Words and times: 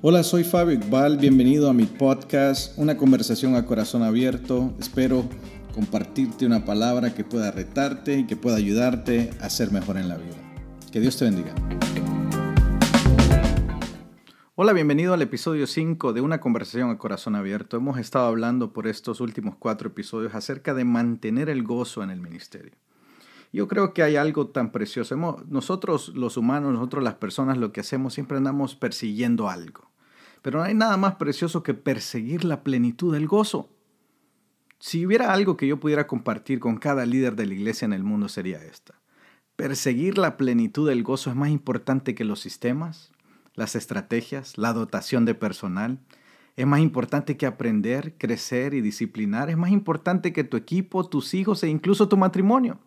Hola, 0.00 0.22
soy 0.22 0.44
Fabio 0.44 0.74
Iqbal, 0.74 1.18
bienvenido 1.18 1.68
a 1.68 1.72
mi 1.72 1.82
podcast, 1.82 2.78
una 2.78 2.96
conversación 2.96 3.56
a 3.56 3.66
corazón 3.66 4.04
abierto. 4.04 4.72
Espero 4.78 5.24
compartirte 5.74 6.46
una 6.46 6.64
palabra 6.64 7.14
que 7.14 7.24
pueda 7.24 7.50
retarte 7.50 8.16
y 8.18 8.24
que 8.24 8.36
pueda 8.36 8.58
ayudarte 8.58 9.30
a 9.40 9.50
ser 9.50 9.72
mejor 9.72 9.96
en 9.96 10.08
la 10.08 10.16
vida. 10.16 10.36
Que 10.92 11.00
Dios 11.00 11.16
te 11.16 11.24
bendiga. 11.24 11.52
Hola, 14.54 14.72
bienvenido 14.72 15.14
al 15.14 15.22
episodio 15.22 15.66
5 15.66 16.12
de 16.12 16.20
Una 16.20 16.38
conversación 16.38 16.90
a 16.90 16.98
corazón 16.98 17.34
abierto. 17.34 17.76
Hemos 17.76 17.98
estado 17.98 18.26
hablando 18.26 18.72
por 18.72 18.86
estos 18.86 19.20
últimos 19.20 19.56
cuatro 19.56 19.88
episodios 19.88 20.32
acerca 20.36 20.74
de 20.74 20.84
mantener 20.84 21.48
el 21.48 21.64
gozo 21.64 22.04
en 22.04 22.10
el 22.10 22.20
ministerio. 22.20 22.70
Yo 23.52 23.66
creo 23.66 23.94
que 23.94 24.02
hay 24.02 24.16
algo 24.16 24.48
tan 24.48 24.72
precioso. 24.72 25.16
nosotros 25.48 26.10
los 26.14 26.36
humanos, 26.36 26.72
nosotros 26.72 27.02
las 27.02 27.14
personas, 27.14 27.56
lo 27.58 27.72
que 27.72 27.80
hacemos 27.80 28.14
siempre 28.14 28.36
andamos 28.36 28.74
persiguiendo 28.74 29.48
algo. 29.48 29.90
Pero 30.42 30.58
no 30.58 30.64
hay 30.64 30.74
nada 30.74 30.96
más 30.96 31.16
precioso 31.16 31.62
que 31.62 31.74
perseguir 31.74 32.44
la 32.44 32.62
plenitud 32.62 33.12
del 33.12 33.26
gozo. 33.26 33.70
Si 34.78 35.04
hubiera 35.04 35.32
algo 35.32 35.56
que 35.56 35.66
yo 35.66 35.80
pudiera 35.80 36.06
compartir 36.06 36.60
con 36.60 36.76
cada 36.76 37.04
líder 37.04 37.34
de 37.34 37.46
la 37.46 37.54
iglesia 37.54 37.86
en 37.86 37.92
el 37.92 38.04
mundo 38.04 38.28
sería 38.28 38.62
esta. 38.62 38.94
Perseguir 39.56 40.18
la 40.18 40.36
plenitud 40.36 40.88
del 40.88 41.02
gozo 41.02 41.30
es 41.30 41.36
más 41.36 41.48
importante 41.50 42.14
que 42.14 42.24
los 42.24 42.38
sistemas, 42.38 43.10
las 43.54 43.74
estrategias, 43.74 44.56
la 44.56 44.72
dotación 44.72 45.24
de 45.24 45.34
personal. 45.34 45.98
Es 46.54 46.66
más 46.66 46.78
importante 46.78 47.36
que 47.36 47.46
aprender, 47.46 48.14
crecer 48.18 48.72
y 48.74 48.80
disciplinar. 48.80 49.50
Es 49.50 49.56
más 49.56 49.72
importante 49.72 50.32
que 50.32 50.44
tu 50.44 50.56
equipo, 50.56 51.08
tus 51.08 51.34
hijos 51.34 51.64
e 51.64 51.68
incluso 51.68 52.08
tu 52.08 52.16
matrimonio. 52.16 52.78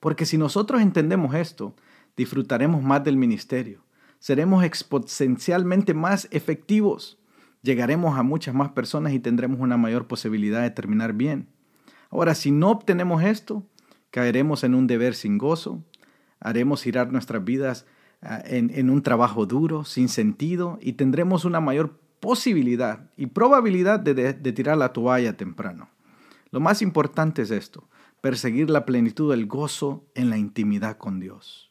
Porque 0.00 0.24
si 0.24 0.38
nosotros 0.38 0.80
entendemos 0.80 1.34
esto, 1.34 1.74
disfrutaremos 2.16 2.82
más 2.82 3.04
del 3.04 3.16
ministerio, 3.16 3.84
seremos 4.18 4.64
exponencialmente 4.64 5.94
más 5.94 6.26
efectivos, 6.30 7.18
llegaremos 7.62 8.18
a 8.18 8.22
muchas 8.22 8.54
más 8.54 8.70
personas 8.70 9.12
y 9.12 9.20
tendremos 9.20 9.60
una 9.60 9.76
mayor 9.76 10.06
posibilidad 10.06 10.62
de 10.62 10.70
terminar 10.70 11.12
bien. 11.12 11.48
Ahora, 12.10 12.34
si 12.34 12.50
no 12.50 12.70
obtenemos 12.70 13.22
esto, 13.22 13.62
caeremos 14.10 14.64
en 14.64 14.74
un 14.74 14.86
deber 14.86 15.14
sin 15.14 15.38
gozo, 15.38 15.84
haremos 16.40 16.82
girar 16.82 17.12
nuestras 17.12 17.44
vidas 17.44 17.86
ah, 18.22 18.42
en, 18.44 18.90
un 18.90 19.02
trabajo 19.02 19.46
duro, 19.46 19.84
sin 19.84 20.08
sentido, 20.08 20.78
y 20.80 20.94
tendremos 20.94 21.44
una 21.44 21.60
mayor 21.60 22.00
posibilidad 22.20 23.10
y 23.16 23.26
probabilidad 23.26 24.00
de 24.00 24.52
tirar 24.52 24.76
la 24.76 24.92
toalla 24.92 25.36
temprano. 25.36 25.88
Lo 26.50 26.60
más 26.60 26.82
importante 26.82 27.42
es 27.42 27.50
esto, 27.50 27.88
perseguir 28.20 28.70
la 28.70 28.84
plenitud 28.84 29.30
del 29.30 29.46
gozo 29.46 30.04
en 30.14 30.30
la 30.30 30.38
intimidad 30.38 30.98
con 30.98 31.20
Dios. 31.20 31.70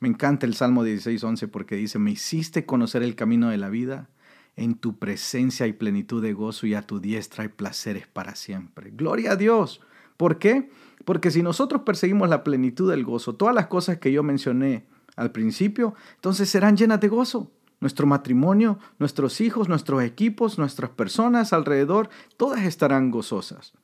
Me 0.00 0.08
encanta 0.08 0.46
el 0.46 0.54
Salmo 0.54 0.84
16.11 0.84 1.48
porque 1.48 1.76
dice, 1.76 1.98
me 1.98 2.10
hiciste 2.10 2.66
conocer 2.66 3.02
el 3.02 3.14
camino 3.14 3.48
de 3.48 3.58
la 3.58 3.68
vida, 3.68 4.10
en 4.56 4.74
tu 4.74 4.98
presencia 4.98 5.64
hay 5.64 5.72
plenitud 5.72 6.22
de 6.22 6.32
gozo 6.32 6.66
y 6.66 6.74
a 6.74 6.82
tu 6.82 7.00
diestra 7.00 7.42
hay 7.42 7.48
placeres 7.48 8.06
para 8.06 8.34
siempre. 8.34 8.90
Gloria 8.92 9.32
a 9.32 9.36
Dios. 9.36 9.80
¿Por 10.16 10.38
qué? 10.38 10.70
Porque 11.04 11.30
si 11.30 11.42
nosotros 11.42 11.82
perseguimos 11.82 12.28
la 12.28 12.44
plenitud 12.44 12.90
del 12.90 13.04
gozo, 13.04 13.34
todas 13.34 13.54
las 13.54 13.66
cosas 13.66 13.98
que 13.98 14.12
yo 14.12 14.22
mencioné 14.22 14.86
al 15.16 15.32
principio, 15.32 15.94
entonces 16.14 16.48
serán 16.48 16.76
llenas 16.76 17.00
de 17.00 17.08
gozo. 17.08 17.50
Nuestro 17.80 18.06
matrimonio, 18.06 18.78
nuestros 18.98 19.40
hijos, 19.40 19.68
nuestros 19.68 20.02
equipos, 20.02 20.58
nuestras 20.58 20.90
personas 20.90 21.52
alrededor, 21.52 22.08
todas 22.36 22.62
estarán 22.62 23.10
gozosas. 23.10 23.74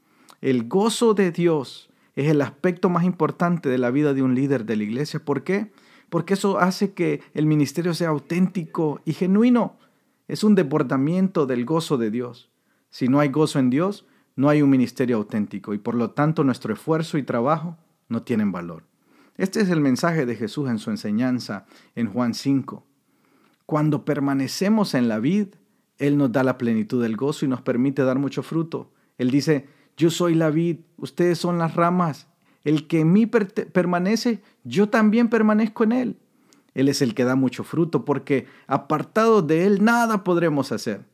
El 0.41 0.69
gozo 0.69 1.13
de 1.15 1.33
Dios 1.33 1.90
es 2.15 2.29
el 2.29 2.43
aspecto 2.43 2.89
más 2.89 3.05
importante 3.05 3.69
de 3.69 3.79
la 3.79 3.91
vida 3.91 4.15
de 4.15 4.23
un 4.23 4.35
líder 4.35 4.65
de 4.65 4.77
la 4.77 4.83
iglesia. 4.83 5.25
¿Por 5.25 5.43
qué? 5.43 5.73
Porque 6.09 6.35
eso 6.35 6.59
hace 6.59 6.93
que 6.93 7.23
el 7.35 7.47
ministerio 7.47 7.95
sea 7.95 8.09
auténtico 8.09 9.01
y 9.05 9.13
genuino. 9.13 9.79
Es 10.29 10.45
un 10.45 10.55
desbordamiento 10.55 11.47
del 11.47 11.65
gozo 11.65 11.99
de 11.99 12.11
Dios. 12.11 12.51
Si 12.91 13.09
no 13.09 13.21
hay 13.21 13.29
gozo 13.29 13.59
en 13.59 13.71
Dios, 13.71 14.07
no 14.37 14.49
hay 14.49 14.63
un 14.63 14.71
ministerio 14.71 15.17
auténtico 15.17 15.75
y 15.75 15.79
por 15.79 15.95
lo 15.95 16.11
tanto 16.11 16.45
nuestro 16.45 16.75
esfuerzo 16.75 17.19
y 17.19 17.23
trabajo 17.23 17.77
no 18.09 18.23
tienen 18.23 18.53
valor. 18.53 18.85
Este 19.37 19.61
es 19.61 19.71
el 19.71 19.81
mensaje 19.81 20.27
de 20.27 20.37
Jesús 20.37 20.69
en 20.69 20.79
su 20.79 20.91
enseñanza 20.91 21.65
en 21.95 22.13
Juan 22.13 22.35
5. 22.35 22.85
Cuando 23.67 24.05
permanecemos 24.05 24.95
en 24.95 25.09
la 25.09 25.19
vid, 25.19 25.49
Él 25.99 26.19
nos 26.19 26.33
da 26.33 26.43
la 26.43 26.59
plenitud 26.59 27.03
del 27.03 27.17
gozo 27.17 27.45
y 27.45 27.49
nos 27.49 27.63
permite 27.63 28.03
dar 28.03 28.19
mucho 28.19 28.43
fruto. 28.43 28.93
Él 29.17 29.31
dice, 29.31 29.69
yo 30.01 30.11
soy 30.11 30.35
la 30.35 30.49
vid, 30.49 30.79
ustedes 30.97 31.39
son 31.39 31.59
las 31.59 31.75
ramas. 31.75 32.27
El 32.65 32.87
que 32.87 33.01
en 33.01 33.13
mí 33.13 33.27
permanece, 33.27 34.43
yo 34.65 34.89
también 34.89 35.29
permanezco 35.29 35.85
en 35.85 35.93
él. 35.93 36.17
Él 36.75 36.89
es 36.89 37.03
el 37.03 37.15
que 37.15 37.25
da 37.25 37.37
mucho 37.37 37.65
fruto, 37.65 38.07
porque 38.07 38.47
apartado 38.67 39.43
de 39.43 39.67
él 39.67 39.85
nada 39.85 40.25
podremos 40.25 40.73
hacer. 40.73 41.05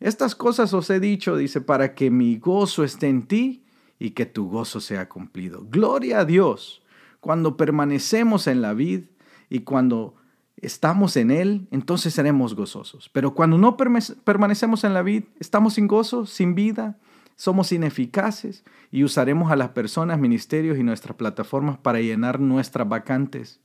Estas 0.00 0.34
cosas 0.34 0.74
os 0.74 0.90
he 0.90 0.98
dicho, 0.98 1.36
dice, 1.36 1.60
para 1.60 1.94
que 1.94 2.10
mi 2.10 2.36
gozo 2.36 2.82
esté 2.82 3.08
en 3.08 3.28
ti 3.28 3.62
y 4.00 4.10
que 4.10 4.26
tu 4.26 4.48
gozo 4.48 4.80
sea 4.80 5.08
cumplido. 5.08 5.64
Gloria 5.70 6.20
a 6.20 6.24
Dios. 6.24 6.82
Cuando 7.20 7.56
permanecemos 7.56 8.48
en 8.48 8.60
la 8.60 8.74
vid 8.74 9.04
y 9.48 9.60
cuando 9.60 10.16
estamos 10.56 11.16
en 11.16 11.30
Él, 11.30 11.68
entonces 11.70 12.12
seremos 12.12 12.56
gozosos. 12.56 13.08
Pero 13.12 13.34
cuando 13.34 13.58
no 13.58 13.76
permanecemos 13.76 14.82
en 14.82 14.94
la 14.94 15.02
vid, 15.02 15.24
estamos 15.38 15.74
sin 15.74 15.86
gozo, 15.86 16.26
sin 16.26 16.56
vida, 16.56 16.98
somos 17.42 17.72
ineficaces 17.72 18.62
y 18.92 19.02
usaremos 19.02 19.50
a 19.50 19.56
las 19.56 19.70
personas, 19.70 20.20
ministerios 20.20 20.78
y 20.78 20.84
nuestras 20.84 21.16
plataformas 21.16 21.76
para 21.76 22.00
llenar 22.00 22.38
nuestras 22.38 22.88
vacantes. 22.88 23.60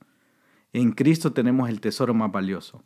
En 0.72 0.90
Cristo 0.90 1.32
tenemos 1.32 1.68
el 1.68 1.80
tesoro 1.80 2.12
más 2.12 2.32
valioso, 2.32 2.82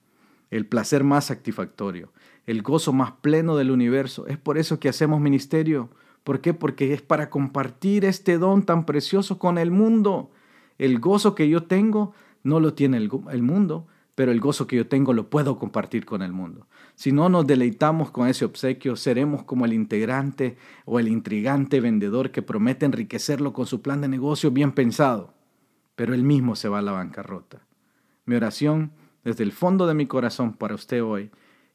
el 0.51 0.67
placer 0.67 1.03
más 1.03 1.25
satisfactorio, 1.25 2.13
el 2.45 2.61
gozo 2.61 2.93
más 2.93 3.13
pleno 3.23 3.57
del 3.57 3.71
universo. 3.71 4.27
Es 4.27 4.37
por 4.37 4.59
eso 4.59 4.81
que 4.81 4.91
hacemos 4.91 5.19
ministerio. 5.19 5.89
¿Por 6.25 6.43
qué? 6.43 6.53
Porque 6.53 6.93
es 6.93 7.01
para 7.01 7.31
compartir 7.31 8.05
este 8.05 8.37
don 8.37 8.63
tan 8.63 8.85
precioso 8.85 9.39
con 9.39 9.57
el 9.57 9.71
mundo. 9.71 10.31
El 10.77 10.99
gozo 10.99 11.35
que 11.35 11.49
yo 11.49 11.63
tengo 11.63 12.13
no 12.43 12.61
lo 12.61 12.75
tiene 12.75 12.99
el, 12.99 13.11
el 13.31 13.43
mundo, 13.43 13.87
pero 14.15 14.33
el 14.33 14.41
gozo 14.41 14.67
que 14.67 14.77
yo 14.77 14.87
tengo 14.87 15.13
lo 15.13 15.31
puedo 15.31 15.59
compartir 15.59 16.05
con 16.05 16.23
el 16.23 16.33
mundo. 16.33 16.67
Si 16.95 17.13
no 17.13 17.29
nos 17.29 17.47
deleitamos 17.47 18.11
con 18.11 18.29
ese 18.29 18.45
obsequio, 18.45 18.97
seremos 18.97 19.45
como 19.45 19.65
el 19.65 19.73
integrante 19.73 20.57
o 20.85 20.99
el 20.99 21.09
intrigante 21.09 21.81
vendedor 21.81 22.31
que 22.31 22.43
promete 22.43 22.85
enriquecerlo 22.85 23.53
con 23.53 23.67
su 23.67 23.81
plan 23.81 24.01
de 24.01 24.09
negocio 24.09 24.51
bien 24.51 24.73
pensado, 24.73 25.35
pero 25.95 26.15
él 26.15 26.25
mismo 26.25 26.57
se 26.57 26.69
va 26.69 26.81
a 26.81 26.83
la 26.83 26.93
bancarrota. 26.93 27.67
Mi 28.27 28.37
oración 28.37 28.93
desde 29.25 29.45
el 29.45 29.53
fondo 29.53 29.87
de 29.87 29.95
mi 29.95 30.07
corazón 30.07 30.55
para 30.55 30.75
usted 30.75 31.03
hoy 31.03 31.31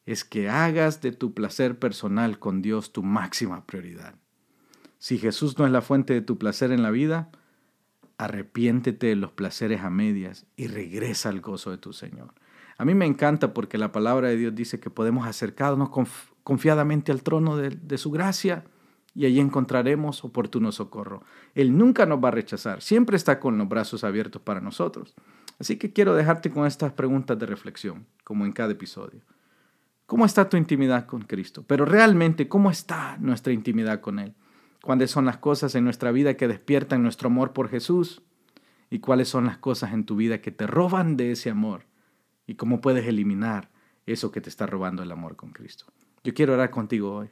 es 0.05 0.23
que 0.23 0.49
hagas 0.49 1.01
de 1.01 1.11
tu 1.11 1.33
placer 1.33 1.79
personal 1.79 2.39
con 2.39 2.61
Dios 2.61 2.93
tu 2.93 3.03
máxima 3.03 3.65
prioridad. 3.65 4.15
Si 4.99 5.17
Jesús 5.17 5.57
no 5.57 5.65
es 5.65 5.71
la 5.71 5.81
fuente 5.81 6.13
de 6.13 6.21
tu 6.21 6.37
placer 6.37 6.71
en 6.71 6.81
la 6.81 6.91
vida, 6.91 7.29
arrepiéntete 8.17 9.07
de 9.07 9.15
los 9.15 9.31
placeres 9.31 9.81
a 9.81 9.89
medias 9.89 10.45
y 10.55 10.67
regresa 10.67 11.29
al 11.29 11.41
gozo 11.41 11.71
de 11.71 11.77
tu 11.77 11.93
Señor. 11.93 12.33
A 12.77 12.85
mí 12.85 12.93
me 12.95 13.05
encanta 13.05 13.53
porque 13.53 13.77
la 13.77 13.91
palabra 13.91 14.29
de 14.29 14.37
Dios 14.37 14.55
dice 14.55 14.79
que 14.79 14.89
podemos 14.89 15.27
acercarnos 15.27 15.89
confiadamente 16.43 17.11
al 17.11 17.23
trono 17.23 17.57
de, 17.57 17.69
de 17.69 17.97
su 17.97 18.11
gracia 18.11 18.65
y 19.15 19.25
allí 19.25 19.39
encontraremos 19.39 20.23
oportuno 20.23 20.71
socorro. 20.71 21.23
Él 21.55 21.75
nunca 21.75 22.05
nos 22.05 22.23
va 22.23 22.27
a 22.27 22.31
rechazar, 22.31 22.81
siempre 22.81 23.17
está 23.17 23.39
con 23.39 23.57
los 23.57 23.67
brazos 23.67 24.03
abiertos 24.03 24.41
para 24.41 24.61
nosotros. 24.61 25.15
Así 25.59 25.77
que 25.77 25.91
quiero 25.91 26.13
dejarte 26.13 26.51
con 26.51 26.67
estas 26.67 26.93
preguntas 26.93 27.37
de 27.39 27.47
reflexión, 27.47 28.05
como 28.23 28.45
en 28.45 28.51
cada 28.51 28.73
episodio. 28.73 29.21
¿Cómo 30.05 30.25
está 30.25 30.47
tu 30.47 30.55
intimidad 30.55 31.05
con 31.05 31.23
Cristo? 31.23 31.65
Pero 31.67 31.83
realmente, 31.83 32.47
¿cómo 32.47 32.69
está 32.69 33.17
nuestra 33.19 33.51
intimidad 33.53 34.01
con 34.01 34.19
Él? 34.19 34.35
¿Cuáles 34.87 35.11
son 35.11 35.25
las 35.25 35.35
cosas 35.35 35.75
en 35.75 35.83
nuestra 35.83 36.13
vida 36.13 36.35
que 36.35 36.47
despiertan 36.47 37.03
nuestro 37.03 37.27
amor 37.27 37.51
por 37.51 37.67
Jesús? 37.67 38.21
¿Y 38.89 38.99
cuáles 38.99 39.27
son 39.27 39.45
las 39.45 39.57
cosas 39.57 39.91
en 39.91 40.05
tu 40.05 40.15
vida 40.15 40.39
que 40.39 40.49
te 40.49 40.65
roban 40.65 41.17
de 41.17 41.33
ese 41.33 41.49
amor? 41.49 41.83
¿Y 42.45 42.55
cómo 42.55 42.79
puedes 42.79 43.05
eliminar 43.05 43.69
eso 44.05 44.31
que 44.31 44.39
te 44.39 44.47
está 44.47 44.65
robando 44.65 45.03
el 45.03 45.11
amor 45.11 45.35
con 45.35 45.51
Cristo? 45.51 45.87
Yo 46.23 46.33
quiero 46.33 46.53
orar 46.53 46.69
contigo 46.69 47.13
hoy. 47.13 47.27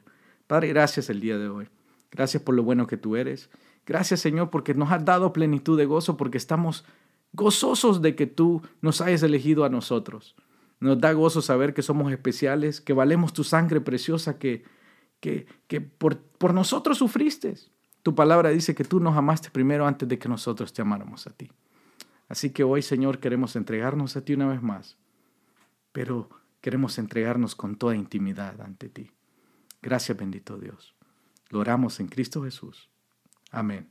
Padre, 0.46 0.68
gracias 0.68 1.08
el 1.08 1.18
día 1.18 1.38
de 1.38 1.48
hoy. 1.48 1.70
Gracias 2.10 2.42
por 2.42 2.54
lo 2.54 2.62
bueno 2.62 2.86
que 2.86 2.98
tú 2.98 3.16
eres. 3.16 3.48
Gracias 3.86 4.20
Señor 4.20 4.50
porque 4.50 4.74
nos 4.74 4.92
has 4.92 5.06
dado 5.06 5.32
plenitud 5.32 5.78
de 5.78 5.86
gozo, 5.86 6.18
porque 6.18 6.36
estamos 6.36 6.84
gozosos 7.32 8.02
de 8.02 8.14
que 8.16 8.26
tú 8.26 8.60
nos 8.82 9.00
hayas 9.00 9.22
elegido 9.22 9.64
a 9.64 9.70
nosotros. 9.70 10.36
Nos 10.78 11.00
da 11.00 11.14
gozo 11.14 11.40
saber 11.40 11.72
que 11.72 11.80
somos 11.80 12.12
especiales, 12.12 12.82
que 12.82 12.92
valemos 12.92 13.32
tu 13.32 13.44
sangre 13.44 13.80
preciosa, 13.80 14.38
que 15.20 15.46
que, 15.66 15.80
por, 15.80 16.18
por 16.18 16.54
nosotros 16.54 16.98
sufriste. 16.98 17.54
Tu 18.02 18.14
palabra 18.14 18.50
dice 18.50 18.74
que 18.74 18.84
tú 18.84 19.00
nos 19.00 19.16
amaste 19.16 19.50
primero 19.50 19.86
antes 19.86 20.08
de 20.08 20.18
que 20.18 20.28
nosotros 20.28 20.72
te 20.72 20.82
amáramos 20.82 21.26
a 21.26 21.30
ti. 21.30 21.50
Así 22.28 22.50
que 22.50 22.64
hoy, 22.64 22.82
Señor, 22.82 23.18
queremos 23.18 23.56
entregarnos 23.56 24.16
a 24.16 24.24
ti 24.24 24.34
una 24.34 24.48
vez 24.48 24.62
más, 24.62 24.96
pero 25.92 26.28
queremos 26.60 26.98
entregarnos 26.98 27.54
con 27.54 27.76
toda 27.76 27.94
intimidad 27.94 28.60
ante 28.60 28.88
ti. 28.88 29.10
Gracias, 29.82 30.16
bendito 30.16 30.58
Dios. 30.58 30.94
Lo 31.50 31.60
oramos 31.60 32.00
en 32.00 32.08
Cristo 32.08 32.42
Jesús. 32.42 32.88
Amén. 33.50 33.88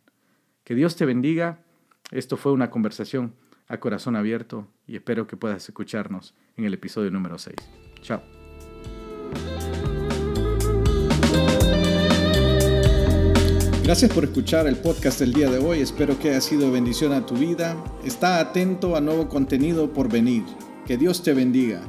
Que 0.63 0.75
Dios 0.75 0.95
te 0.95 1.05
bendiga. 1.05 1.63
Esto 2.11 2.37
fue 2.37 2.51
una 2.51 2.69
conversación 2.69 3.35
a 3.67 3.79
corazón 3.79 4.15
abierto 4.15 4.67
y 4.85 4.95
espero 4.95 5.27
que 5.27 5.37
puedas 5.37 5.67
escucharnos 5.67 6.35
en 6.57 6.65
el 6.65 6.73
episodio 6.73 7.11
número 7.11 7.37
6. 7.37 7.55
Chao. 8.01 8.34
Gracias 13.85 14.11
por 14.11 14.23
escuchar 14.23 14.65
el 14.65 14.77
podcast 14.77 15.19
del 15.19 15.31
día 15.31 15.47
de 15.47 15.59
hoy. 15.59 15.79
Espero 15.79 16.17
que 16.17 16.29
haya 16.31 16.41
sido 16.41 16.71
bendición 16.71 17.13
a 17.13 17.23
tu 17.23 17.35
vida. 17.35 17.77
Está 18.03 18.39
atento 18.39 18.95
a 18.95 18.99
nuevo 18.99 19.29
contenido 19.29 19.93
por 19.93 20.11
venir. 20.11 20.43
Que 20.87 20.97
Dios 20.97 21.21
te 21.21 21.35
bendiga. 21.35 21.81